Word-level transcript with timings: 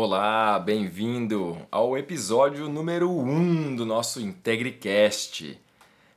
Olá, 0.00 0.60
bem-vindo 0.60 1.58
ao 1.72 1.98
episódio 1.98 2.68
número 2.68 3.10
1 3.10 3.28
um 3.28 3.74
do 3.74 3.84
nosso 3.84 4.20
IntegriCast. 4.20 5.60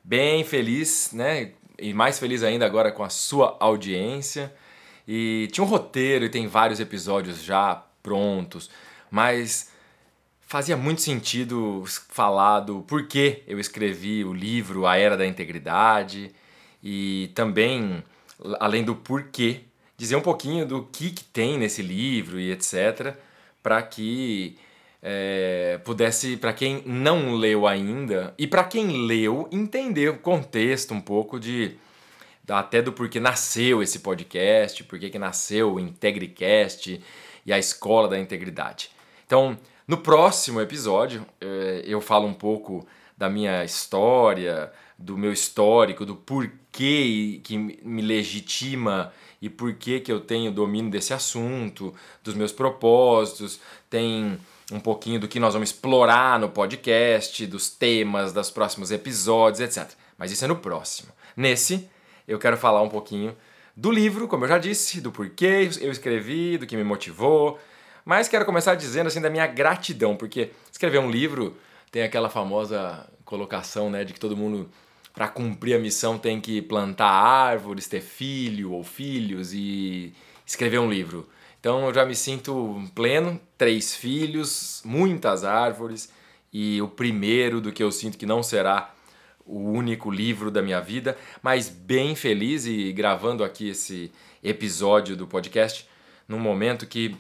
Bem 0.03 0.43
feliz, 0.43 1.09
né? 1.11 1.53
E 1.79 1.91
mais 1.91 2.19
feliz 2.19 2.43
ainda 2.43 2.63
agora 2.63 2.91
com 2.91 3.03
a 3.03 3.09
sua 3.09 3.57
audiência. 3.59 4.53
E 5.07 5.49
tinha 5.51 5.65
um 5.65 5.67
roteiro 5.67 6.25
e 6.25 6.29
tem 6.29 6.45
vários 6.45 6.79
episódios 6.79 7.43
já 7.43 7.83
prontos, 8.03 8.69
mas 9.09 9.71
fazia 10.41 10.77
muito 10.77 11.01
sentido 11.01 11.83
falar 12.07 12.59
do 12.59 12.83
porquê 12.83 13.41
eu 13.47 13.59
escrevi 13.59 14.23
o 14.23 14.31
livro 14.31 14.85
A 14.85 14.95
Era 14.95 15.17
da 15.17 15.25
Integridade 15.25 16.31
e 16.83 17.31
também, 17.33 18.03
além 18.59 18.83
do 18.83 18.95
porquê, 18.95 19.61
dizer 19.97 20.17
um 20.17 20.21
pouquinho 20.21 20.67
do 20.67 20.83
que, 20.83 21.09
que 21.09 21.23
tem 21.23 21.57
nesse 21.57 21.81
livro 21.81 22.39
e 22.39 22.51
etc 22.51 23.17
para 23.61 23.81
que 23.81 24.57
é, 25.01 25.79
pudesse, 25.83 26.37
para 26.37 26.53
quem 26.53 26.83
não 26.85 27.35
leu 27.35 27.67
ainda, 27.67 28.33
e 28.37 28.45
para 28.45 28.63
quem 28.63 29.05
leu, 29.05 29.47
entender 29.51 30.09
o 30.09 30.19
contexto 30.19 30.93
um 30.93 31.01
pouco 31.01 31.39
de 31.39 31.77
até 32.47 32.81
do 32.81 32.91
porquê 32.91 33.19
nasceu 33.19 33.81
esse 33.81 33.99
podcast, 33.99 34.83
porquê 34.83 35.09
que 35.09 35.17
nasceu 35.17 35.73
o 35.73 35.79
IntegriCast 35.79 37.01
e 37.45 37.53
a 37.53 37.57
Escola 37.57 38.09
da 38.09 38.19
Integridade. 38.19 38.91
Então, 39.25 39.57
no 39.87 39.97
próximo 39.97 40.59
episódio, 40.59 41.25
é, 41.39 41.83
eu 41.85 42.01
falo 42.01 42.27
um 42.27 42.33
pouco 42.33 42.85
da 43.17 43.29
minha 43.29 43.63
história, 43.63 44.71
do 45.01 45.17
meu 45.17 45.33
histórico, 45.33 46.05
do 46.05 46.15
porquê 46.15 47.41
que 47.43 47.57
me 47.57 48.01
legitima 48.01 49.11
e 49.41 49.49
por 49.49 49.73
que, 49.73 49.99
que 49.99 50.11
eu 50.11 50.19
tenho 50.19 50.51
domínio 50.51 50.91
desse 50.91 51.13
assunto, 51.13 51.93
dos 52.23 52.35
meus 52.35 52.51
propósitos, 52.51 53.59
tem 53.89 54.37
um 54.71 54.79
pouquinho 54.79 55.19
do 55.19 55.27
que 55.27 55.39
nós 55.39 55.53
vamos 55.53 55.69
explorar 55.69 56.39
no 56.39 56.49
podcast, 56.49 57.45
dos 57.45 57.69
temas, 57.69 58.31
dos 58.31 58.51
próximos 58.51 58.91
episódios, 58.91 59.59
etc. 59.59 59.89
Mas 60.17 60.31
isso 60.31 60.45
é 60.45 60.47
no 60.47 60.55
próximo. 60.55 61.11
Nesse, 61.35 61.89
eu 62.27 62.37
quero 62.37 62.55
falar 62.55 62.81
um 62.81 62.89
pouquinho 62.89 63.35
do 63.75 63.91
livro, 63.91 64.27
como 64.27 64.45
eu 64.45 64.49
já 64.49 64.57
disse, 64.57 65.01
do 65.01 65.11
porquê 65.11 65.69
eu 65.81 65.91
escrevi, 65.91 66.57
do 66.57 66.67
que 66.67 66.77
me 66.77 66.83
motivou, 66.83 67.59
mas 68.05 68.27
quero 68.27 68.45
começar 68.45 68.75
dizendo 68.75 69.07
assim 69.07 69.21
da 69.21 69.29
minha 69.29 69.47
gratidão, 69.47 70.15
porque 70.15 70.51
escrever 70.71 70.99
um 70.99 71.09
livro 71.09 71.57
tem 71.91 72.03
aquela 72.03 72.29
famosa 72.29 73.07
colocação, 73.25 73.89
né, 73.89 74.03
de 74.03 74.13
que 74.13 74.19
todo 74.19 74.35
mundo 74.35 74.69
para 75.13 75.27
cumprir 75.27 75.75
a 75.75 75.79
missão 75.79 76.17
tem 76.17 76.39
que 76.39 76.61
plantar 76.61 77.09
árvores, 77.09 77.87
ter 77.87 78.01
filho 78.01 78.71
ou 78.71 78.83
filhos 78.83 79.53
e 79.53 80.13
escrever 80.45 80.79
um 80.79 80.89
livro. 80.89 81.27
Então 81.59 81.85
eu 81.87 81.93
já 81.93 82.05
me 82.05 82.15
sinto 82.15 82.81
pleno, 82.95 83.39
três 83.57 83.95
filhos, 83.95 84.81
muitas 84.83 85.43
árvores 85.43 86.11
e 86.51 86.81
o 86.81 86.87
primeiro 86.87 87.61
do 87.61 87.71
que 87.71 87.83
eu 87.83 87.91
sinto 87.91 88.17
que 88.17 88.25
não 88.25 88.41
será 88.41 88.93
o 89.45 89.59
único 89.59 90.09
livro 90.09 90.49
da 90.49 90.61
minha 90.61 90.79
vida, 90.79 91.17
mas 91.41 91.69
bem 91.69 92.15
feliz 92.15 92.65
e 92.65 92.91
gravando 92.91 93.43
aqui 93.43 93.69
esse 93.69 94.11
episódio 94.43 95.15
do 95.15 95.27
podcast 95.27 95.87
num 96.27 96.39
momento 96.39 96.87
que 96.87 97.15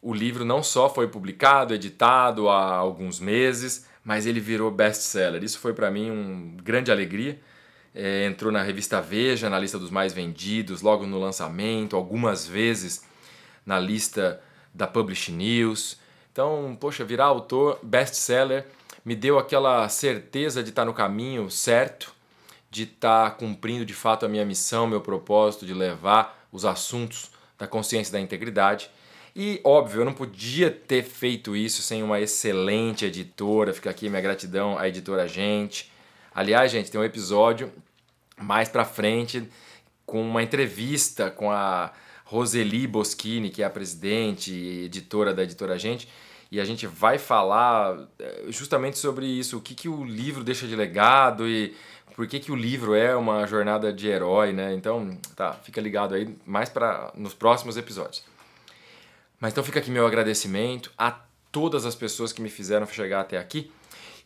o 0.00 0.12
livro 0.12 0.44
não 0.44 0.62
só 0.62 0.88
foi 0.88 1.08
publicado, 1.08 1.74
editado 1.74 2.48
há 2.48 2.74
alguns 2.74 3.20
meses, 3.20 3.86
mas 4.04 4.26
ele 4.26 4.38
virou 4.38 4.70
best-seller. 4.70 5.42
Isso 5.42 5.58
foi 5.58 5.72
para 5.72 5.90
mim 5.90 6.10
uma 6.10 6.62
grande 6.62 6.92
alegria. 6.92 7.40
É, 7.94 8.26
entrou 8.26 8.52
na 8.52 8.62
revista 8.62 9.00
Veja, 9.00 9.48
na 9.48 9.58
lista 9.58 9.78
dos 9.78 9.90
mais 9.90 10.12
vendidos, 10.12 10.82
logo 10.82 11.06
no 11.06 11.18
lançamento, 11.18 11.96
algumas 11.96 12.46
vezes 12.46 13.04
na 13.64 13.78
lista 13.78 14.40
da 14.74 14.86
Publish 14.86 15.32
News. 15.32 15.98
Então, 16.30 16.76
poxa, 16.78 17.04
virar 17.04 17.26
autor 17.26 17.78
best-seller 17.82 18.66
me 19.04 19.14
deu 19.14 19.38
aquela 19.38 19.88
certeza 19.88 20.62
de 20.62 20.70
estar 20.70 20.84
no 20.84 20.92
caminho 20.92 21.50
certo, 21.50 22.12
de 22.70 22.82
estar 22.82 23.36
cumprindo 23.36 23.86
de 23.86 23.94
fato 23.94 24.26
a 24.26 24.28
minha 24.28 24.44
missão, 24.44 24.86
meu 24.86 25.00
propósito 25.00 25.64
de 25.64 25.72
levar 25.72 26.46
os 26.50 26.64
assuntos 26.64 27.30
da 27.56 27.66
consciência 27.66 28.12
da 28.12 28.20
integridade 28.20 28.90
e, 29.36 29.60
óbvio, 29.64 30.02
eu 30.02 30.04
não 30.04 30.12
podia 30.12 30.70
ter 30.70 31.02
feito 31.02 31.56
isso 31.56 31.82
sem 31.82 32.02
uma 32.04 32.20
excelente 32.20 33.04
editora. 33.04 33.74
Fica 33.74 33.90
aqui 33.90 34.08
minha 34.08 34.22
gratidão 34.22 34.78
à 34.78 34.86
editora 34.86 35.26
Gente. 35.26 35.90
Aliás, 36.32 36.70
gente, 36.70 36.90
tem 36.90 37.00
um 37.00 37.04
episódio 37.04 37.72
mais 38.40 38.68
pra 38.68 38.84
frente 38.84 39.48
com 40.06 40.22
uma 40.22 40.42
entrevista 40.42 41.30
com 41.30 41.50
a 41.50 41.92
Roseli 42.24 42.86
Boschini, 42.86 43.50
que 43.50 43.62
é 43.62 43.66
a 43.66 43.70
presidente 43.70 44.52
e 44.52 44.84
editora 44.84 45.34
da 45.34 45.42
editora 45.42 45.78
Gente. 45.78 46.08
E 46.50 46.60
a 46.60 46.64
gente 46.64 46.86
vai 46.86 47.18
falar 47.18 48.06
eh, 48.20 48.44
justamente 48.50 48.98
sobre 48.98 49.26
isso, 49.26 49.58
o 49.58 49.60
que, 49.60 49.74
que 49.74 49.88
o 49.88 50.04
livro 50.04 50.44
deixa 50.44 50.68
de 50.68 50.76
legado 50.76 51.48
e 51.48 51.74
por 52.14 52.28
que, 52.28 52.38
que 52.38 52.52
o 52.52 52.54
livro 52.54 52.94
é 52.94 53.16
uma 53.16 53.44
jornada 53.46 53.92
de 53.92 54.06
herói, 54.06 54.52
né? 54.52 54.72
Então, 54.74 55.18
tá, 55.34 55.54
fica 55.54 55.80
ligado 55.80 56.14
aí 56.14 56.36
mais 56.46 56.68
para 56.68 57.12
nos 57.16 57.34
próximos 57.34 57.76
episódios. 57.76 58.22
Mas 59.44 59.52
então 59.52 59.62
fica 59.62 59.78
aqui 59.78 59.90
meu 59.90 60.06
agradecimento 60.06 60.90
a 60.96 61.10
todas 61.52 61.84
as 61.84 61.94
pessoas 61.94 62.32
que 62.32 62.40
me 62.40 62.48
fizeram 62.48 62.86
chegar 62.86 63.20
até 63.20 63.36
aqui. 63.36 63.70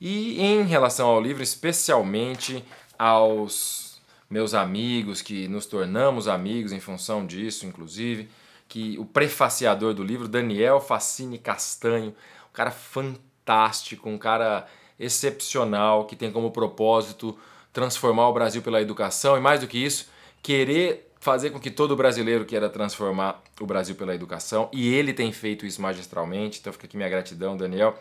E 0.00 0.40
em 0.40 0.62
relação 0.62 1.08
ao 1.08 1.20
livro, 1.20 1.42
especialmente 1.42 2.64
aos 2.96 4.00
meus 4.30 4.54
amigos, 4.54 5.20
que 5.20 5.48
nos 5.48 5.66
tornamos 5.66 6.28
amigos 6.28 6.70
em 6.70 6.78
função 6.78 7.26
disso, 7.26 7.66
inclusive, 7.66 8.28
que 8.68 8.96
o 8.96 9.04
prefaciador 9.04 9.92
do 9.92 10.04
livro, 10.04 10.28
Daniel 10.28 10.80
Facine 10.80 11.36
Castanho, 11.36 12.14
um 12.48 12.52
cara 12.52 12.70
fantástico, 12.70 14.08
um 14.08 14.18
cara 14.18 14.68
excepcional, 15.00 16.04
que 16.04 16.14
tem 16.14 16.30
como 16.30 16.52
propósito 16.52 17.36
transformar 17.72 18.28
o 18.28 18.32
Brasil 18.32 18.62
pela 18.62 18.80
educação 18.80 19.36
e 19.36 19.40
mais 19.40 19.58
do 19.58 19.66
que 19.66 19.78
isso, 19.78 20.08
querer 20.40 21.07
fazer 21.20 21.50
com 21.50 21.58
que 21.58 21.70
todo 21.70 21.96
brasileiro 21.96 22.44
queira 22.44 22.68
transformar 22.68 23.42
o 23.60 23.66
Brasil 23.66 23.94
pela 23.94 24.14
educação 24.14 24.68
e 24.72 24.94
ele 24.94 25.12
tem 25.12 25.32
feito 25.32 25.66
isso 25.66 25.82
magistralmente. 25.82 26.58
Então 26.60 26.72
fica 26.72 26.86
aqui 26.86 26.96
minha 26.96 27.08
gratidão, 27.08 27.56
Daniel. 27.56 27.98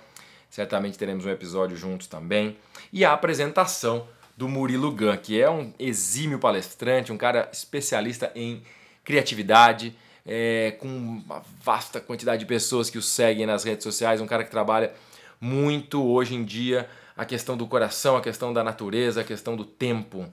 Certamente 0.50 0.97
teremos 0.97 1.25
um 1.25 1.29
episódio 1.29 1.75
juntos 1.75 2.07
também. 2.07 2.57
E 2.91 3.03
a 3.03 3.13
apresentação 3.13 4.07
do 4.35 4.47
Murilo 4.47 4.91
Gun, 4.91 5.17
que 5.17 5.41
é 5.41 5.50
um 5.50 5.73
exímio 5.79 6.39
palestrante, 6.39 7.11
um 7.11 7.17
cara 7.17 7.50
especialista 7.51 8.31
em 8.35 8.61
criatividade, 9.03 9.95
é, 10.25 10.75
com 10.79 10.88
uma 10.88 11.41
vasta 11.63 12.00
quantidade 12.00 12.41
de 12.41 12.45
pessoas 12.45 12.89
que 12.89 12.97
o 12.97 13.01
seguem 13.01 13.45
nas 13.45 13.63
redes 13.63 13.83
sociais, 13.83 14.22
um 14.22 14.27
cara 14.27 14.44
que 14.44 14.51
trabalha 14.51 14.94
muito 15.39 16.03
hoje 16.03 16.35
em 16.35 16.44
dia 16.44 16.88
a 17.16 17.25
questão 17.25 17.57
do 17.57 17.66
coração, 17.66 18.16
a 18.16 18.22
questão 18.22 18.53
da 18.53 18.63
natureza, 18.63 19.21
a 19.21 19.24
questão 19.24 19.56
do 19.56 19.65
tempo. 19.65 20.31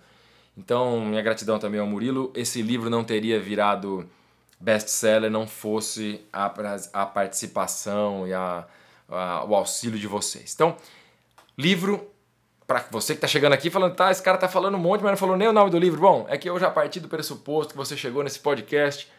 Então, 0.57 1.05
minha 1.05 1.23
gratidão 1.23 1.59
também 1.59 1.81
ao 1.81 1.87
Murilo. 1.87 2.33
Esse 2.35 2.63
livro 2.63 2.89
não 2.89 3.03
teria 3.03 3.41
virado 3.41 4.09
best-seller 4.61 5.31
não 5.31 5.47
fosse 5.47 6.21
a, 6.33 6.47
a 6.93 7.07
participação 7.07 8.27
e 8.27 8.33
a, 8.33 8.65
a, 9.09 9.45
o 9.45 9.55
auxílio 9.55 9.99
de 9.99 10.07
vocês. 10.07 10.53
Então, 10.55 10.77
livro, 11.59 12.09
para 12.67 12.87
você 12.91 13.13
que 13.13 13.19
está 13.19 13.29
chegando 13.29 13.53
aqui 13.53 13.69
falando, 13.69 13.95
tá, 13.95 14.11
esse 14.11 14.23
cara 14.23 14.39
tá 14.39 14.49
falando 14.49 14.77
um 14.77 14.81
monte, 14.81 15.03
mas 15.03 15.13
não 15.13 15.19
falou 15.19 15.37
nem 15.37 15.49
o 15.49 15.53
nome 15.53 15.71
do 15.71 15.79
livro. 15.79 16.01
Bom, 16.01 16.25
é 16.29 16.39
que 16.39 16.49
eu 16.49 16.59
já 16.59 16.71
parti 16.71 16.99
do 16.99 17.09
pressuposto 17.09 17.73
que 17.73 17.77
você 17.77 17.97
chegou 17.97 18.23
nesse 18.23 18.39
podcast 18.39 19.11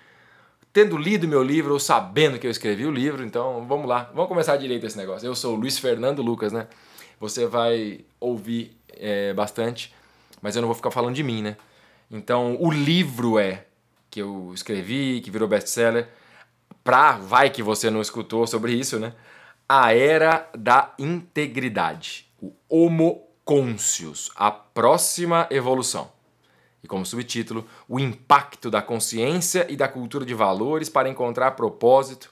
tendo 0.74 0.98
lido 0.98 1.26
meu 1.26 1.42
livro 1.42 1.72
ou 1.72 1.80
sabendo 1.80 2.38
que 2.38 2.46
eu 2.46 2.52
escrevi 2.52 2.86
o 2.86 2.92
livro. 2.92 3.24
Então, 3.24 3.66
vamos 3.66 3.88
lá, 3.88 4.12
vamos 4.14 4.28
começar 4.28 4.58
direito 4.58 4.86
esse 4.86 4.98
negócio. 4.98 5.26
Eu 5.26 5.34
sou 5.34 5.54
o 5.54 5.58
Luiz 5.58 5.80
Fernando 5.80 6.22
Lucas, 6.22 6.52
né? 6.52 6.68
Você 7.18 7.46
vai 7.46 8.02
ouvir 8.20 8.76
é, 8.90 9.34
bastante 9.34 9.94
mas 10.42 10.56
eu 10.56 10.62
não 10.62 10.68
vou 10.68 10.76
ficar 10.76 10.92
falando 10.92 11.16
de 11.16 11.24
mim, 11.24 11.42
né? 11.42 11.58
Então, 12.10 12.58
o 12.60 12.72
livro 12.72 13.40
é 13.40 13.66
que 14.10 14.22
eu 14.22 14.52
escrevi, 14.54 15.22
que 15.22 15.32
virou 15.32 15.48
best-seller, 15.48 16.08
pra, 16.84 17.14
vai 17.14 17.50
que 17.50 17.64
você 17.64 17.90
não 17.90 18.02
escutou 18.02 18.46
sobre 18.46 18.74
isso, 18.74 19.00
né? 19.00 19.14
A 19.68 19.94
Era 19.94 20.50
da 20.56 20.94
Integridade, 21.00 22.28
o 22.40 22.54
Homo 22.70 23.24
Conscius, 23.44 24.32
a 24.36 24.52
próxima 24.52 25.48
evolução. 25.50 26.12
e 26.84 26.88
como 26.88 27.06
subtítulo, 27.06 27.68
o 27.90 28.00
impacto 28.00 28.70
da 28.70 28.80
consciência 28.80 29.66
e 29.68 29.76
da 29.76 29.88
cultura 29.88 30.24
de 30.24 30.36
valores 30.36 30.88
para 30.88 31.10
encontrar 31.10 31.52
propósito, 31.52 32.32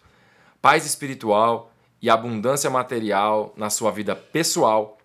paz 0.61 0.85
espiritual 0.85 1.71
e 1.99 2.07
abundância 2.07 2.69
material 2.69 3.51
na 3.57 3.71
sua 3.71 3.89
vida 3.91 4.15
pessoal, 4.15 4.99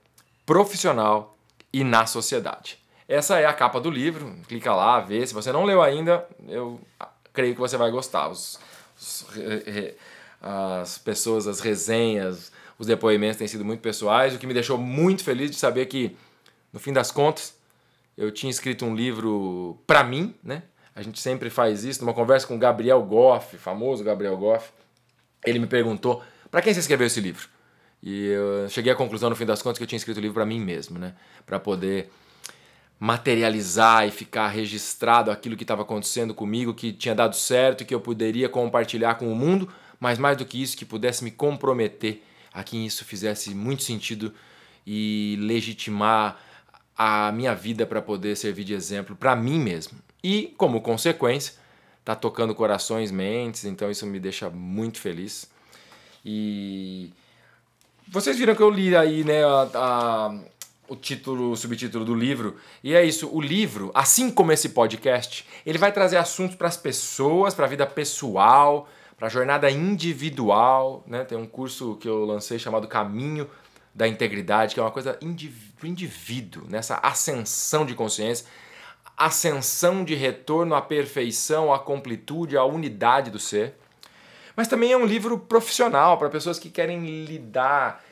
profissional 0.45 1.35
e 1.73 1.83
na 1.83 2.05
sociedade. 2.07 2.79
Essa 3.09 3.41
é 3.41 3.47
a 3.47 3.55
capa 3.55 3.81
do 3.81 3.91
livro, 3.91 4.37
clica 4.47 4.75
lá, 4.75 5.01
vê. 5.01 5.27
Se 5.27 5.33
você 5.33 5.51
não 5.51 5.65
leu 5.65 5.81
ainda, 5.81 6.29
eu 6.47 6.79
creio 7.33 7.55
que 7.55 7.61
você 7.61 7.79
vai 7.79 7.91
gostar. 7.91 8.29
Os, 8.29 8.61
os, 8.99 9.27
as 10.43 10.99
pessoas, 10.99 11.47
as 11.47 11.61
resenhas, 11.61 12.53
os 12.79 12.87
depoimentos 12.87 13.39
têm 13.39 13.49
sido 13.49 13.65
muito 13.65 13.81
pessoais, 13.81 14.35
o 14.35 14.39
que 14.39 14.47
me 14.47 14.55
deixou 14.55 14.77
muito 14.77 15.25
feliz 15.25 15.51
de 15.51 15.57
saber 15.57 15.87
que, 15.87 16.17
no 16.73 16.79
fim 16.79 16.93
das 16.93 17.11
contas, 17.11 17.57
eu 18.17 18.31
tinha 18.31 18.51
escrito 18.51 18.85
um 18.85 18.95
livro 18.95 19.79
para 19.87 20.05
mim, 20.05 20.35
né? 20.43 20.65
A 20.95 21.03
gente 21.03 21.21
sempre 21.21 21.49
faz 21.49 21.85
isso, 21.85 22.01
numa 22.05 22.13
conversa 22.13 22.47
com 22.47 22.57
o 22.57 22.59
Gabriel 22.59 23.01
Goff, 23.03 23.57
famoso 23.57 24.05
Gabriel 24.05 24.37
Goff. 24.37 24.71
Ele 25.47 25.59
me 25.59 25.67
perguntou: 25.67 26.23
para 26.51 26.61
quem 26.61 26.75
você 26.75 26.81
escreveu 26.81 27.07
esse 27.07 27.21
livro? 27.21 27.49
E 28.03 28.27
eu 28.27 28.69
cheguei 28.69 28.93
à 28.93 28.97
conclusão, 28.97 29.31
no 29.31 29.37
fim 29.37 29.47
das 29.47 29.63
contas, 29.63 29.79
que 29.79 29.85
eu 29.85 29.89
tinha 29.89 29.97
escrito 29.97 30.19
o 30.19 30.21
livro 30.21 30.35
para 30.35 30.45
mim 30.45 30.61
mesmo, 30.61 30.99
né? 30.99 31.15
Para 31.47 31.59
poder 31.59 32.11
materializar 32.99 34.07
e 34.07 34.11
ficar 34.11 34.49
registrado 34.49 35.31
aquilo 35.31 35.57
que 35.57 35.65
estava 35.65 35.83
acontecendo 35.83 36.35
comigo, 36.35 36.75
que 36.75 36.93
tinha 36.93 37.15
dado 37.15 37.37
certo, 37.37 37.85
que 37.85 37.95
eu 37.95 38.01
poderia 38.01 38.49
compartilhar 38.49 39.15
com 39.15 39.33
o 39.33 39.37
mundo, 39.37 39.69
mas 40.01 40.19
mais 40.19 40.37
do 40.37 40.45
que 40.45 40.61
isso, 40.61 40.77
que 40.77 40.85
pudesse 40.85 41.23
me 41.23 41.31
comprometer 41.31 42.23
a 42.53 42.63
que 42.65 42.85
isso 42.85 43.05
fizesse 43.05 43.55
muito 43.55 43.83
sentido 43.83 44.35
e 44.87 45.37
legitimar 45.41 46.39
a 46.97 47.31
minha 47.31 47.55
vida 47.55 47.87
para 47.87 48.03
poder 48.03 48.37
servir 48.37 48.65
de 48.65 48.75
exemplo 48.75 49.15
para 49.15 49.37
mim 49.37 49.61
mesmo. 49.61 49.99
E, 50.23 50.53
como 50.57 50.81
consequência, 50.81 51.55
tá 52.05 52.17
tocando 52.17 52.55
corações, 52.55 53.13
mentes, 53.13 53.65
então 53.65 53.91
isso 53.91 54.05
me 54.07 54.19
deixa 54.19 54.51
muito 54.51 54.99
feliz. 54.99 55.49
E 56.25 57.13
vocês 58.09 58.37
viram 58.37 58.57
que 58.57 58.63
eu 58.63 58.71
li 58.71 58.97
aí, 58.97 59.23
né, 59.23 59.45
a, 59.45 59.69
a, 59.75 60.39
o 60.89 60.97
título, 60.97 61.53
o 61.53 61.57
subtítulo 61.57 62.05
do 62.05 62.15
livro, 62.15 62.57
e 62.83 62.95
é 62.95 63.05
isso, 63.05 63.29
o 63.33 63.41
livro, 63.41 63.91
assim 63.95 64.31
como 64.31 64.53
esse 64.53 64.71
podcast, 64.71 65.47
ele 65.65 65.79
vai 65.79 65.93
trazer 65.93 66.17
assuntos 66.17 66.57
para 66.57 66.69
as 66.69 66.77
pessoas, 66.77 67.55
para 67.55 67.67
a 67.67 67.69
vida 67.69 67.87
pessoal, 67.87 68.89
para 69.17 69.27
a 69.27 69.31
jornada 69.31 69.71
individual, 69.71 71.05
né? 71.07 71.25
Tem 71.25 71.37
um 71.37 71.47
curso 71.47 71.97
que 71.97 72.09
eu 72.09 72.25
lancei 72.25 72.59
chamado 72.59 72.89
Caminho 72.89 73.49
da 73.95 74.07
Integridade, 74.07 74.75
que 74.75 74.81
é 74.81 74.83
uma 74.83 74.93
coisa 74.93 75.19
do 75.21 75.87
indivíduo, 75.87 76.65
nessa 76.69 76.97
ascensão 77.03 77.85
de 77.85 77.95
consciência, 77.95 78.47
ascensão 79.17 80.05
de 80.05 80.15
retorno 80.15 80.75
à 80.75 80.81
perfeição, 80.81 81.75
à 81.75 81.79
completude, 81.81 82.57
à 82.57 82.65
unidade 82.65 83.31
do 83.31 83.41
ser. 83.41 83.75
Mas 84.55 84.69
também 84.69 84.93
é 84.93 84.97
um 84.97 85.05
livro 85.05 85.37
profissional 85.39 86.17
para 86.17 86.29
pessoas 86.29 86.59
que 86.59 86.71
querem 86.71 87.25
lidar 87.25 88.05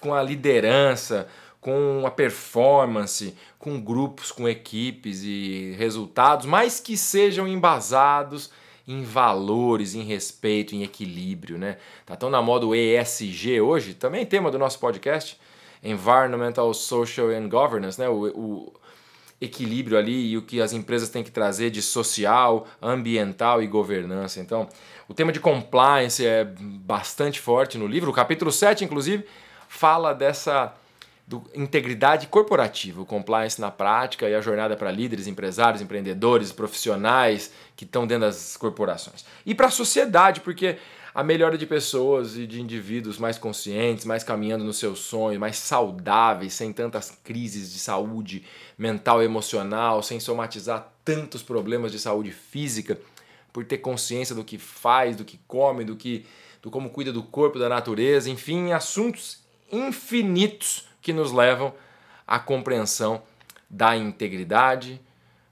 com 0.00 0.12
a 0.12 0.22
liderança, 0.22 1.28
com 1.60 2.04
a 2.06 2.10
performance, 2.10 3.34
com 3.58 3.80
grupos, 3.80 4.30
com 4.30 4.48
equipes 4.48 5.22
e 5.22 5.74
resultados, 5.76 6.46
mas 6.46 6.80
que 6.80 6.96
sejam 6.96 7.48
embasados 7.48 8.50
em 8.86 9.02
valores, 9.02 9.94
em 9.94 10.02
respeito, 10.02 10.74
em 10.74 10.82
equilíbrio, 10.82 11.58
né? 11.58 11.76
Tá 12.06 12.16
tão 12.16 12.30
na 12.30 12.40
moda 12.40 12.66
o 12.66 12.74
ESG 12.74 13.60
hoje, 13.60 13.92
também 13.92 14.24
tema 14.24 14.50
do 14.50 14.58
nosso 14.58 14.78
podcast, 14.78 15.38
Environmental, 15.82 16.72
Social 16.72 17.28
and 17.28 17.48
Governance, 17.48 18.00
né? 18.00 18.08
O, 18.08 18.26
o 18.28 18.72
equilíbrio 19.40 19.98
ali 19.98 20.30
e 20.30 20.36
o 20.36 20.42
que 20.42 20.60
as 20.60 20.72
empresas 20.72 21.10
têm 21.10 21.22
que 21.22 21.30
trazer 21.30 21.70
de 21.70 21.82
social, 21.82 22.66
ambiental 22.80 23.62
e 23.62 23.66
governança. 23.66 24.40
Então, 24.40 24.68
o 25.06 25.14
tema 25.14 25.32
de 25.32 25.38
compliance 25.38 26.24
é 26.26 26.44
bastante 26.44 27.40
forte 27.40 27.78
no 27.78 27.86
livro. 27.86 28.10
O 28.10 28.14
capítulo 28.14 28.50
7, 28.50 28.84
inclusive, 28.84 29.24
fala 29.68 30.14
dessa 30.14 30.74
do 31.28 31.44
integridade 31.54 32.26
corporativa, 32.26 33.02
o 33.02 33.04
compliance 33.04 33.60
na 33.60 33.70
prática 33.70 34.26
e 34.26 34.34
a 34.34 34.40
jornada 34.40 34.74
para 34.74 34.90
líderes, 34.90 35.26
empresários, 35.26 35.82
empreendedores, 35.82 36.52
profissionais 36.52 37.52
que 37.76 37.84
estão 37.84 38.06
dentro 38.06 38.24
das 38.24 38.56
corporações. 38.56 39.26
E 39.44 39.54
para 39.54 39.66
a 39.66 39.70
sociedade, 39.70 40.40
porque 40.40 40.78
a 41.14 41.22
melhora 41.22 41.58
de 41.58 41.66
pessoas 41.66 42.34
e 42.38 42.46
de 42.46 42.62
indivíduos 42.62 43.18
mais 43.18 43.36
conscientes, 43.36 44.06
mais 44.06 44.24
caminhando 44.24 44.64
no 44.64 44.72
seu 44.72 44.96
sonho, 44.96 45.38
mais 45.38 45.58
saudáveis, 45.58 46.54
sem 46.54 46.72
tantas 46.72 47.10
crises 47.22 47.74
de 47.74 47.78
saúde 47.78 48.42
mental 48.78 49.20
e 49.20 49.26
emocional, 49.26 50.02
sem 50.02 50.18
somatizar 50.18 50.94
tantos 51.04 51.42
problemas 51.42 51.92
de 51.92 51.98
saúde 51.98 52.30
física, 52.30 52.98
por 53.52 53.66
ter 53.66 53.78
consciência 53.78 54.34
do 54.34 54.44
que 54.44 54.56
faz, 54.56 55.14
do 55.14 55.26
que 55.26 55.38
come, 55.46 55.84
do 55.84 55.94
que 55.94 56.24
do 56.62 56.70
como 56.70 56.88
cuida 56.88 57.12
do 57.12 57.22
corpo, 57.22 57.58
da 57.58 57.68
natureza, 57.68 58.30
enfim, 58.30 58.72
assuntos 58.72 59.46
infinitos 59.70 60.87
que 61.08 61.12
nos 61.14 61.32
levam 61.32 61.72
à 62.26 62.38
compreensão 62.38 63.22
da 63.70 63.96
integridade, 63.96 65.00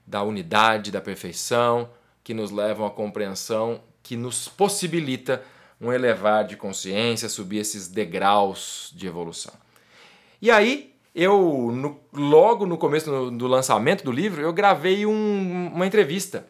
da 0.05 0.21
unidade, 0.21 0.91
da 0.91 1.01
perfeição, 1.01 1.89
que 2.23 2.31
nos 2.31 2.51
levam 2.51 2.85
à 2.85 2.91
compreensão 2.91 3.81
que 4.03 4.15
nos 4.15 4.47
possibilita 4.47 5.43
um 5.81 5.91
elevar 5.91 6.45
de 6.45 6.55
consciência, 6.55 7.27
subir 7.27 7.57
esses 7.57 7.87
degraus 7.87 8.93
de 8.95 9.07
evolução. 9.07 9.51
E 10.39 10.51
aí, 10.51 10.93
eu, 11.15 11.71
no, 11.73 11.99
logo 12.13 12.67
no 12.67 12.77
começo 12.77 13.09
do, 13.09 13.31
do, 13.31 13.47
lançamento 13.47 14.03
do 14.03 14.11
livro, 14.11 14.43
eu 14.43 14.53
gravei 14.53 15.07
um, 15.07 15.71
uma 15.73 15.87
entrevista 15.87 16.45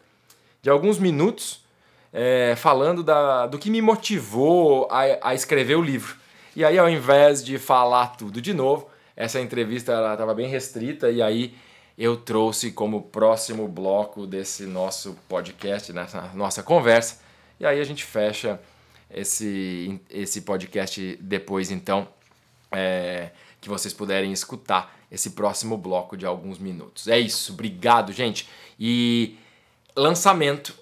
de 0.60 0.68
alguns 0.68 0.98
minutos 0.98 1.64
é, 2.12 2.52
falando 2.58 3.02
da, 3.02 3.46
do 3.46 3.58
que 3.58 3.70
me 3.70 3.80
motivou 3.80 4.86
a, 4.90 5.30
a 5.30 5.34
escrever 5.34 5.76
o 5.76 5.82
livro. 5.82 6.14
E 6.54 6.62
aí, 6.62 6.78
ao 6.78 6.90
invés 6.90 7.42
de 7.42 7.56
falar 7.56 8.08
tudo 8.08 8.42
de 8.42 8.52
novo, 8.52 8.97
essa 9.18 9.40
entrevista 9.40 10.12
estava 10.12 10.32
bem 10.32 10.46
restrita 10.46 11.10
e 11.10 11.20
aí 11.20 11.52
eu 11.98 12.16
trouxe 12.16 12.70
como 12.70 13.02
próximo 13.02 13.66
bloco 13.66 14.28
desse 14.28 14.64
nosso 14.64 15.18
podcast, 15.28 15.92
nessa 15.92 16.30
nossa 16.34 16.62
conversa. 16.62 17.20
E 17.58 17.66
aí 17.66 17.80
a 17.80 17.84
gente 17.84 18.04
fecha 18.04 18.60
esse, 19.10 20.00
esse 20.08 20.42
podcast 20.42 21.18
depois, 21.20 21.72
então, 21.72 22.06
é, 22.70 23.30
que 23.60 23.68
vocês 23.68 23.92
puderem 23.92 24.30
escutar 24.30 24.96
esse 25.10 25.30
próximo 25.30 25.76
bloco 25.76 26.16
de 26.16 26.24
alguns 26.24 26.56
minutos. 26.60 27.08
É 27.08 27.18
isso, 27.18 27.52
obrigado, 27.52 28.12
gente. 28.12 28.48
E 28.78 29.36
lançamento 29.96 30.72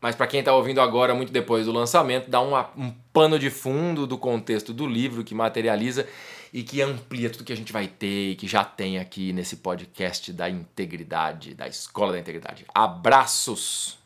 mas 0.00 0.14
para 0.14 0.26
quem 0.26 0.40
está 0.40 0.54
ouvindo 0.54 0.80
agora, 0.80 1.14
muito 1.14 1.32
depois 1.32 1.66
do 1.66 1.72
lançamento, 1.72 2.30
dá 2.30 2.40
uma, 2.40 2.70
um 2.76 2.92
pano 3.16 3.38
de 3.38 3.48
fundo 3.48 4.06
do 4.06 4.18
contexto 4.18 4.74
do 4.74 4.86
livro 4.86 5.24
que 5.24 5.34
materializa 5.34 6.06
e 6.52 6.62
que 6.62 6.82
amplia 6.82 7.30
tudo 7.30 7.44
que 7.44 7.52
a 7.54 7.56
gente 7.56 7.72
vai 7.72 7.86
ter 7.86 8.32
e 8.32 8.34
que 8.34 8.46
já 8.46 8.62
tem 8.62 8.98
aqui 8.98 9.32
nesse 9.32 9.56
podcast 9.56 10.30
da 10.34 10.50
integridade, 10.50 11.54
da 11.54 11.66
Escola 11.66 12.12
da 12.12 12.18
Integridade. 12.18 12.66
Abraços! 12.74 13.98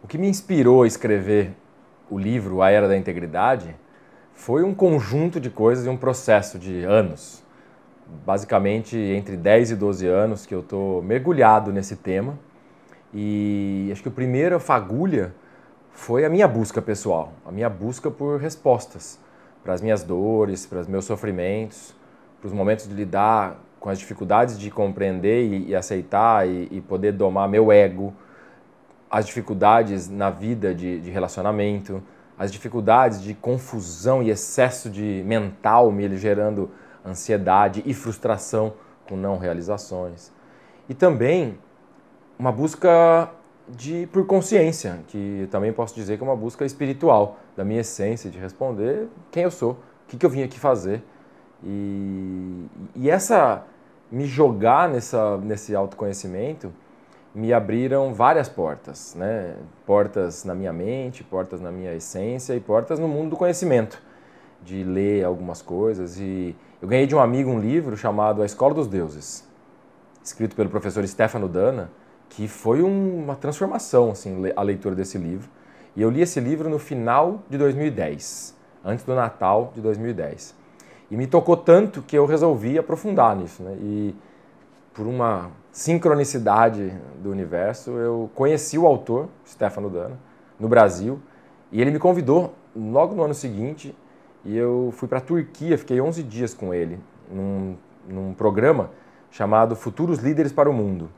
O 0.00 0.06
que 0.06 0.16
me 0.16 0.28
inspirou 0.28 0.84
a 0.84 0.86
escrever 0.86 1.50
o 2.08 2.16
livro 2.16 2.62
A 2.62 2.70
Era 2.70 2.86
da 2.86 2.96
Integridade 2.96 3.74
foi 4.32 4.62
um 4.62 4.72
conjunto 4.72 5.40
de 5.40 5.50
coisas 5.50 5.86
e 5.86 5.88
um 5.88 5.96
processo 5.96 6.56
de 6.56 6.84
anos 6.84 7.43
basicamente 8.24 8.96
entre 8.96 9.36
10 9.36 9.72
e 9.72 9.76
12 9.76 10.06
anos 10.06 10.46
que 10.46 10.54
eu 10.54 10.60
estou 10.60 11.02
mergulhado 11.02 11.72
nesse 11.72 11.96
tema. 11.96 12.38
E 13.12 13.88
acho 13.92 14.02
que 14.02 14.08
o 14.08 14.12
primeiro 14.12 14.58
fagulha 14.58 15.34
foi 15.92 16.24
a 16.24 16.28
minha 16.28 16.48
busca 16.48 16.82
pessoal, 16.82 17.32
a 17.46 17.52
minha 17.52 17.70
busca 17.70 18.10
por 18.10 18.40
respostas 18.40 19.18
para 19.62 19.72
as 19.72 19.80
minhas 19.80 20.02
dores, 20.02 20.66
para 20.66 20.80
os 20.80 20.86
meus 20.86 21.06
sofrimentos, 21.06 21.94
para 22.40 22.48
os 22.48 22.52
momentos 22.52 22.86
de 22.86 22.94
lidar 22.94 23.58
com 23.80 23.88
as 23.88 23.98
dificuldades 23.98 24.58
de 24.58 24.70
compreender 24.70 25.44
e, 25.44 25.68
e 25.68 25.74
aceitar 25.74 26.46
e, 26.46 26.68
e, 26.70 26.80
poder 26.80 27.12
domar 27.12 27.48
meu 27.48 27.72
ego, 27.72 28.12
as 29.10 29.26
dificuldades 29.26 30.08
na 30.08 30.28
vida 30.28 30.74
de, 30.74 31.00
de 31.00 31.10
relacionamento, 31.10 32.02
as 32.38 32.52
dificuldades 32.52 33.22
de 33.22 33.32
confusão 33.32 34.22
e 34.22 34.30
excesso 34.30 34.90
de 34.90 35.22
mental 35.24 35.90
me 35.90 36.14
gerando 36.16 36.70
ansiedade 37.04 37.82
e 37.84 37.92
frustração 37.92 38.74
com 39.08 39.16
não 39.16 39.38
realizações. 39.38 40.32
E 40.88 40.94
também 40.94 41.58
uma 42.38 42.50
busca 42.50 43.30
de 43.68 44.06
por 44.12 44.26
consciência, 44.26 45.00
que 45.08 45.48
também 45.50 45.72
posso 45.72 45.94
dizer 45.94 46.16
que 46.16 46.22
é 46.22 46.26
uma 46.26 46.36
busca 46.36 46.64
espiritual 46.64 47.38
da 47.56 47.64
minha 47.64 47.80
essência, 47.80 48.30
de 48.30 48.38
responder 48.38 49.08
quem 49.30 49.44
eu 49.44 49.50
sou, 49.50 49.72
o 49.72 49.76
que, 50.08 50.16
que 50.16 50.26
eu 50.26 50.30
vim 50.30 50.42
aqui 50.42 50.58
fazer. 50.58 51.02
E, 51.62 52.66
e 52.94 53.10
essa 53.10 53.64
me 54.10 54.26
jogar 54.26 54.88
nessa, 54.88 55.38
nesse 55.38 55.74
autoconhecimento 55.74 56.72
me 57.34 57.52
abriram 57.52 58.14
várias 58.14 58.48
portas, 58.48 59.14
né? 59.16 59.56
Portas 59.84 60.44
na 60.44 60.54
minha 60.54 60.72
mente, 60.72 61.24
portas 61.24 61.60
na 61.60 61.72
minha 61.72 61.92
essência 61.92 62.54
e 62.54 62.60
portas 62.60 62.98
no 62.98 63.08
mundo 63.08 63.30
do 63.30 63.36
conhecimento 63.36 64.00
de 64.62 64.84
ler 64.84 65.24
algumas 65.24 65.60
coisas 65.60 66.18
e 66.18 66.54
eu 66.84 66.88
ganhei 66.88 67.06
de 67.06 67.16
um 67.16 67.18
amigo 67.18 67.50
um 67.50 67.58
livro 67.58 67.96
chamado 67.96 68.42
A 68.42 68.44
Escola 68.44 68.74
dos 68.74 68.86
Deuses, 68.86 69.48
escrito 70.22 70.54
pelo 70.54 70.68
professor 70.68 71.02
Stefano 71.08 71.48
Dana, 71.48 71.90
que 72.28 72.46
foi 72.46 72.82
uma 72.82 73.34
transformação 73.34 74.10
assim, 74.10 74.52
a 74.54 74.60
leitura 74.60 74.94
desse 74.94 75.16
livro. 75.16 75.48
E 75.96 76.02
eu 76.02 76.10
li 76.10 76.20
esse 76.20 76.38
livro 76.40 76.68
no 76.68 76.78
final 76.78 77.42
de 77.48 77.56
2010, 77.56 78.54
antes 78.84 79.02
do 79.02 79.14
Natal 79.14 79.72
de 79.74 79.80
2010. 79.80 80.54
E 81.10 81.16
me 81.16 81.26
tocou 81.26 81.56
tanto 81.56 82.02
que 82.02 82.18
eu 82.18 82.26
resolvi 82.26 82.78
aprofundar 82.78 83.34
nisso. 83.34 83.62
Né? 83.62 83.78
E 83.80 84.14
por 84.92 85.06
uma 85.06 85.52
sincronicidade 85.72 86.92
do 87.22 87.30
universo, 87.30 87.92
eu 87.92 88.30
conheci 88.34 88.76
o 88.76 88.86
autor, 88.86 89.30
Stefano 89.46 89.88
Dana, 89.88 90.18
no 90.60 90.68
Brasil, 90.68 91.18
e 91.72 91.80
ele 91.80 91.90
me 91.90 91.98
convidou 91.98 92.52
logo 92.76 93.14
no 93.14 93.22
ano 93.22 93.32
seguinte 93.32 93.96
e 94.44 94.56
eu 94.56 94.92
fui 94.96 95.08
para 95.08 95.18
a 95.18 95.22
Turquia, 95.22 95.78
fiquei 95.78 96.00
11 96.00 96.22
dias 96.22 96.52
com 96.52 96.74
ele, 96.74 97.00
num, 97.30 97.76
num 98.06 98.34
programa 98.34 98.90
chamado 99.30 99.74
Futuros 99.74 100.18
Líderes 100.18 100.52
para 100.52 100.68
o 100.68 100.72
Mundo. 100.72 101.10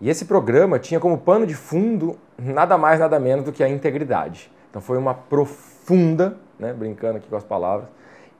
E 0.00 0.10
esse 0.10 0.24
programa 0.24 0.78
tinha 0.78 1.00
como 1.00 1.16
pano 1.18 1.46
de 1.46 1.54
fundo 1.54 2.18
nada 2.36 2.76
mais, 2.76 3.00
nada 3.00 3.18
menos 3.18 3.44
do 3.44 3.52
que 3.52 3.62
a 3.62 3.68
integridade. 3.68 4.50
Então 4.68 4.82
foi 4.82 4.98
uma 4.98 5.14
profunda, 5.14 6.36
né, 6.58 6.72
brincando 6.72 7.18
aqui 7.18 7.28
com 7.28 7.36
as 7.36 7.44
palavras, 7.44 7.88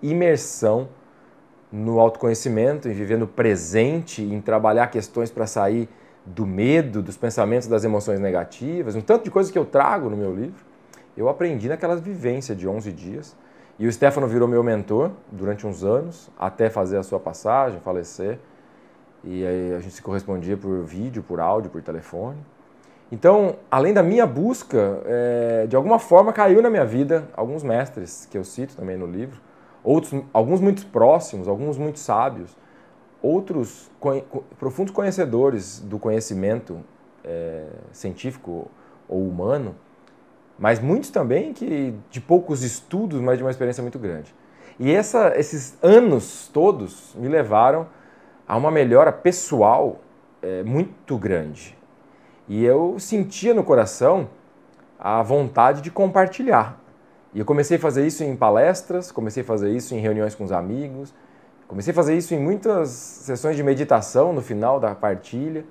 imersão 0.03 0.89
no 1.71 1.99
autoconhecimento, 2.01 2.89
em 2.89 2.93
viver 2.93 3.17
no 3.17 3.27
presente, 3.27 4.23
em 4.23 4.41
trabalhar 4.41 4.89
questões 4.89 5.31
para 5.31 5.47
sair 5.47 5.89
do 6.27 6.47
medo, 6.47 7.03
dos 7.03 7.17
pensamentos, 7.17 7.67
das 7.67 7.83
emoções 7.83 8.21
negativas, 8.21 8.95
um 8.95 9.01
tanto 9.01 9.25
de 9.25 9.31
coisas 9.31 9.51
que 9.51 9.59
eu 9.59 9.65
trago 9.65 10.11
no 10.11 10.17
meu 10.17 10.35
livro, 10.35 10.65
eu 11.17 11.29
aprendi 11.29 11.69
naquelas 11.69 12.01
vivências 12.01 12.57
de 12.57 12.69
11 12.69 12.93
dias 12.93 13.37
e 13.83 13.87
o 13.89 13.93
Stefano 13.93 14.29
virou 14.29 14.47
meu 14.47 14.63
mentor 14.63 15.11
durante 15.33 15.67
uns 15.67 15.83
anos, 15.83 16.31
até 16.39 16.71
fazer 16.71 16.99
a 16.99 17.03
sua 17.03 17.19
passagem, 17.19 17.81
falecer. 17.81 18.39
E 19.25 19.45
aí 19.45 19.75
a 19.75 19.81
gente 19.81 19.95
se 19.95 20.01
correspondia 20.01 20.57
por 20.57 20.85
vídeo, 20.85 21.21
por 21.21 21.41
áudio, 21.41 21.69
por 21.69 21.83
telefone. 21.83 22.39
Então, 23.11 23.57
além 23.69 23.93
da 23.93 24.01
minha 24.01 24.25
busca, 24.25 25.03
é, 25.05 25.67
de 25.67 25.75
alguma 25.75 25.99
forma 25.99 26.33
caiu 26.33 26.63
na 26.63 26.71
minha 26.71 26.85
vida 26.85 27.29
alguns 27.37 27.65
mestres 27.65 28.25
que 28.25 28.39
eu 28.39 28.45
cito 28.45 28.77
também 28.77 28.97
no 28.97 29.05
livro, 29.05 29.41
outros, 29.83 30.23
alguns 30.33 30.61
muito 30.61 30.87
próximos, 30.87 31.49
alguns 31.49 31.77
muito 31.77 31.99
sábios, 31.99 32.57
outros 33.21 33.91
profundos 34.61 34.95
conhecedores 34.95 35.81
do 35.81 35.99
conhecimento 35.99 36.79
é, 37.25 37.67
científico 37.91 38.71
ou 39.09 39.27
humano 39.27 39.75
mas 40.59 40.79
muitos 40.79 41.11
também 41.11 41.53
que 41.53 41.95
de 42.11 42.21
poucos 42.21 42.63
estudos, 42.63 43.21
mas 43.21 43.39
de 43.39 43.45
uma 43.45 43.51
experiência 43.51 43.83
muito 43.83 43.99
grande. 43.99 44.35
E 44.79 44.93
essa, 44.93 45.33
esses 45.37 45.77
anos 45.83 46.49
todos 46.53 47.15
me 47.15 47.29
levaram 47.29 47.87
a 48.47 48.57
uma 48.57 48.71
melhora 48.71 49.13
pessoal 49.13 50.01
é, 50.43 50.63
muito 50.63 51.17
grande. 51.17 51.77
E 52.49 52.65
eu 52.65 52.97
sentia 52.99 53.55
no 53.55 53.63
coração 53.63 54.29
a 54.99 55.23
vontade 55.23 55.81
de 55.81 55.91
compartilhar. 55.91 56.79
E 57.35 57.39
eu 57.39 57.45
comecei 57.45 57.77
a 57.77 57.81
fazer 57.81 58.07
isso 58.07 58.23
em 58.23 58.37
palestras, 58.37 59.11
comecei 59.11 59.43
a 59.43 59.47
fazer 59.47 59.71
isso 59.71 59.95
em 59.95 59.99
reuniões 59.99 60.35
com 60.35 60.45
os 60.45 60.53
amigos, 60.53 61.15
comecei 61.67 61.93
a 61.93 61.95
fazer 61.95 62.17
isso 62.17 62.35
em 62.35 62.39
muitas 62.39 62.91
sessões 62.91 63.57
de 63.57 63.63
meditação 63.63 64.33
no 64.33 64.43
final 64.43 64.79
da 64.79 64.95
partilha. 64.95 65.65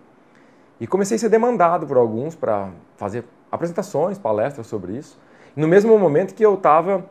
E 0.82 0.88
comecei 0.88 1.16
a 1.16 1.20
ser 1.20 1.30
demandado 1.30 1.86
por 1.86 1.96
alguns 1.96 2.34
para 2.34 2.72
fazer 2.98 3.24
apresentações, 3.52 4.18
palestras 4.18 4.66
sobre 4.66 4.98
isso. 4.98 5.16
No 5.56 5.68
mesmo 5.68 5.96
momento 5.96 6.34
que 6.34 6.44
eu 6.44 6.56
estava 6.56 7.06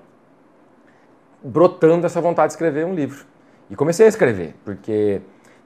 brotando 1.40 2.04
essa 2.04 2.20
vontade 2.20 2.48
de 2.48 2.54
escrever 2.54 2.84
um 2.84 2.96
livro. 2.96 3.24
E 3.70 3.76
comecei 3.76 4.06
a 4.06 4.08
escrever, 4.08 4.56
porque 4.64 5.20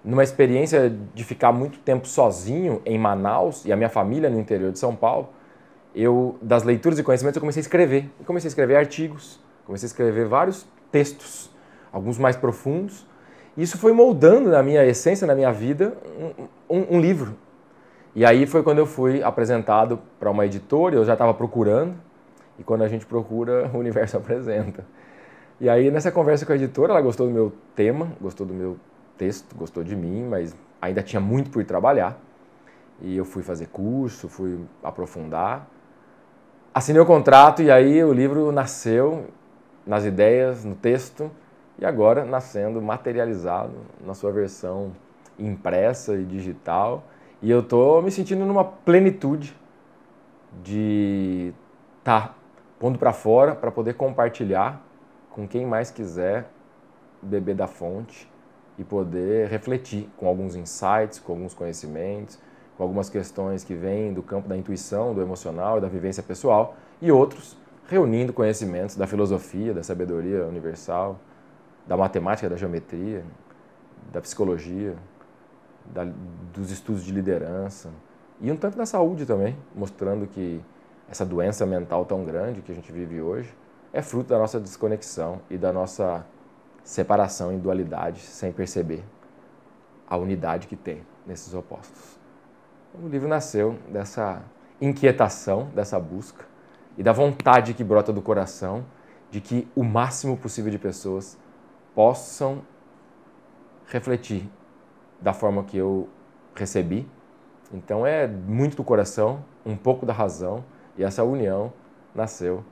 numa 0.04 0.22
experiência 0.22 0.94
de 1.14 1.24
ficar 1.24 1.50
muito 1.50 1.78
tempo 1.78 2.06
sozinho 2.06 2.82
em 2.84 2.98
Manaus 2.98 3.64
e 3.64 3.72
a 3.72 3.76
minha 3.76 3.88
família 3.88 4.28
no 4.28 4.38
interior 4.38 4.70
de 4.70 4.78
São 4.78 4.94
Paulo, 4.94 5.30
eu 5.94 6.36
das 6.42 6.62
leituras 6.62 6.98
e 6.98 7.02
conhecimentos 7.02 7.36
eu 7.36 7.40
comecei 7.40 7.60
a 7.60 7.62
escrever. 7.62 8.10
E 8.20 8.24
comecei 8.24 8.48
a 8.48 8.50
escrever 8.50 8.76
artigos, 8.76 9.40
comecei 9.64 9.86
a 9.86 9.88
escrever 9.88 10.26
vários 10.26 10.66
textos, 10.92 11.50
alguns 11.90 12.18
mais 12.18 12.36
profundos. 12.36 13.06
E 13.56 13.62
isso 13.62 13.78
foi 13.78 13.94
moldando 13.94 14.50
na 14.50 14.62
minha 14.62 14.84
essência, 14.84 15.26
na 15.26 15.34
minha 15.34 15.50
vida, 15.50 15.96
um, 16.68 16.76
um, 16.76 16.96
um 16.96 17.00
livro, 17.00 17.34
e 18.14 18.24
aí 18.24 18.46
foi 18.46 18.62
quando 18.62 18.78
eu 18.78 18.86
fui 18.86 19.22
apresentado 19.22 19.98
para 20.20 20.30
uma 20.30 20.46
editora, 20.46 20.94
eu 20.94 21.04
já 21.04 21.14
estava 21.14 21.34
procurando, 21.34 21.96
e 22.58 22.62
quando 22.62 22.82
a 22.82 22.88
gente 22.88 23.04
procura, 23.04 23.68
o 23.74 23.78
universo 23.78 24.16
apresenta. 24.16 24.84
E 25.60 25.68
aí 25.68 25.90
nessa 25.90 26.12
conversa 26.12 26.46
com 26.46 26.52
a 26.52 26.56
editora, 26.56 26.92
ela 26.92 27.00
gostou 27.00 27.26
do 27.26 27.32
meu 27.32 27.52
tema, 27.74 28.12
gostou 28.20 28.46
do 28.46 28.54
meu 28.54 28.76
texto, 29.18 29.56
gostou 29.56 29.82
de 29.82 29.96
mim, 29.96 30.24
mas 30.28 30.54
ainda 30.80 31.02
tinha 31.02 31.20
muito 31.20 31.50
por 31.50 31.64
trabalhar. 31.64 32.18
E 33.00 33.16
eu 33.16 33.24
fui 33.24 33.42
fazer 33.42 33.66
curso, 33.66 34.28
fui 34.28 34.60
aprofundar. 34.82 35.68
Assinei 36.72 37.00
o 37.00 37.06
contrato 37.06 37.62
e 37.62 37.70
aí 37.70 38.02
o 38.02 38.12
livro 38.12 38.52
nasceu 38.52 39.26
nas 39.86 40.04
ideias, 40.04 40.64
no 40.64 40.74
texto, 40.74 41.30
e 41.78 41.84
agora 41.84 42.24
nascendo 42.24 42.80
materializado 42.80 43.74
na 44.04 44.14
sua 44.14 44.30
versão 44.30 44.92
impressa 45.38 46.14
e 46.14 46.24
digital 46.24 47.04
e 47.42 47.50
eu 47.50 47.62
tô 47.62 48.00
me 48.00 48.10
sentindo 48.10 48.44
numa 48.44 48.64
plenitude 48.64 49.56
de 50.62 51.52
tá 52.02 52.34
pondo 52.78 52.98
para 52.98 53.12
fora 53.12 53.54
para 53.54 53.70
poder 53.70 53.94
compartilhar 53.94 54.82
com 55.30 55.48
quem 55.48 55.66
mais 55.66 55.90
quiser 55.90 56.48
beber 57.22 57.54
da 57.54 57.66
fonte 57.66 58.30
e 58.78 58.84
poder 58.84 59.48
refletir 59.48 60.08
com 60.16 60.26
alguns 60.26 60.56
insights, 60.56 61.18
com 61.18 61.32
alguns 61.32 61.54
conhecimentos, 61.54 62.38
com 62.76 62.82
algumas 62.82 63.08
questões 63.08 63.64
que 63.64 63.74
vêm 63.74 64.12
do 64.12 64.22
campo 64.22 64.48
da 64.48 64.56
intuição, 64.56 65.14
do 65.14 65.22
emocional 65.22 65.78
e 65.78 65.80
da 65.80 65.88
vivência 65.88 66.22
pessoal 66.22 66.76
e 67.00 67.10
outros 67.10 67.56
reunindo 67.88 68.32
conhecimentos 68.32 68.96
da 68.96 69.06
filosofia, 69.06 69.74
da 69.74 69.82
sabedoria 69.82 70.44
universal, 70.44 71.18
da 71.86 71.96
matemática, 71.96 72.48
da 72.48 72.56
geometria, 72.56 73.24
da 74.12 74.20
psicologia, 74.20 74.94
da, 75.86 76.06
dos 76.52 76.70
estudos 76.70 77.04
de 77.04 77.12
liderança 77.12 77.90
e 78.40 78.50
um 78.50 78.56
tanto 78.56 78.76
da 78.76 78.86
saúde 78.86 79.26
também, 79.26 79.56
mostrando 79.74 80.26
que 80.26 80.60
essa 81.08 81.24
doença 81.24 81.64
mental 81.64 82.04
tão 82.04 82.24
grande 82.24 82.62
que 82.62 82.72
a 82.72 82.74
gente 82.74 82.90
vive 82.90 83.20
hoje 83.20 83.54
é 83.92 84.02
fruto 84.02 84.30
da 84.30 84.38
nossa 84.38 84.58
desconexão 84.58 85.40
e 85.48 85.56
da 85.56 85.72
nossa 85.72 86.26
separação 86.82 87.52
em 87.52 87.58
dualidade 87.58 88.20
sem 88.20 88.52
perceber 88.52 89.04
a 90.06 90.16
unidade 90.16 90.66
que 90.66 90.76
tem 90.76 91.02
nesses 91.26 91.54
opostos. 91.54 92.18
O 92.94 93.08
livro 93.08 93.28
nasceu 93.28 93.78
dessa 93.88 94.42
inquietação, 94.80 95.70
dessa 95.74 95.98
busca 95.98 96.44
e 96.96 97.02
da 97.02 97.12
vontade 97.12 97.74
que 97.74 97.82
brota 97.82 98.12
do 98.12 98.20
coração 98.20 98.84
de 99.30 99.40
que 99.40 99.66
o 99.74 99.82
máximo 99.82 100.36
possível 100.36 100.70
de 100.70 100.78
pessoas 100.78 101.38
possam 101.94 102.62
refletir 103.86 104.48
da 105.20 105.32
forma 105.32 105.64
que 105.64 105.76
eu 105.76 106.08
recebi. 106.54 107.08
Então 107.72 108.06
é 108.06 108.26
muito 108.26 108.76
do 108.76 108.84
coração, 108.84 109.44
um 109.64 109.76
pouco 109.76 110.06
da 110.06 110.12
razão, 110.12 110.64
e 110.96 111.02
essa 111.02 111.24
união 111.24 111.72
nasceu 112.14 112.64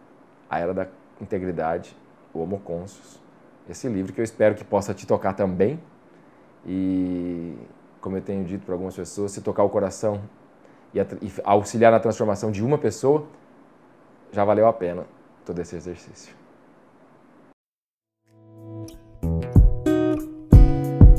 a 0.49 0.59
Era 0.59 0.73
da 0.73 0.87
Integridade, 1.21 1.97
o 2.33 2.41
Homo 2.41 2.59
Conscius. 2.61 3.21
Esse 3.69 3.89
livro 3.89 4.13
que 4.13 4.21
eu 4.21 4.25
espero 4.25 4.55
que 4.55 4.65
possa 4.65 4.93
te 4.93 5.07
tocar 5.07 5.33
também. 5.33 5.81
E, 6.65 7.57
como 8.01 8.17
eu 8.17 8.23
tenho 8.23 8.45
dito 8.45 8.65
para 8.65 8.75
algumas 8.75 8.95
pessoas, 8.95 9.33
se 9.33 9.41
tocar 9.41 9.63
o 9.65 9.71
coração 9.71 10.23
e 10.95 11.01
auxiliar 11.45 11.91
na 11.91 11.99
transformação 11.99 12.51
de 12.51 12.63
uma 12.63 12.79
pessoa, 12.79 13.27
já 14.31 14.45
valeu 14.45 14.67
a 14.67 14.73
pena 14.73 15.05
todo 15.45 15.59
esse 15.59 15.75
exercício. 15.75 16.42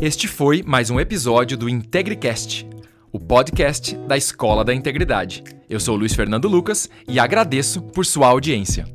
Este 0.06 0.28
foi 0.28 0.62
mais 0.62 0.90
um 0.90 1.00
episódio 1.00 1.58
do 1.58 1.70
IntegriCast, 1.70 2.68
o 3.10 3.18
podcast 3.18 3.96
da 4.00 4.18
Escola 4.18 4.62
da 4.62 4.74
Integridade. 4.74 5.42
Eu 5.70 5.80
sou 5.80 5.96
Luiz 5.96 6.14
Fernando 6.14 6.50
Lucas 6.50 6.90
e 7.08 7.22
agradeço 7.22 7.82
por 7.82 8.06
sua 8.06 8.28
audiência. 8.28 8.86